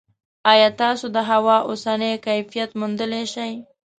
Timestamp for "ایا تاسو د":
0.51-1.17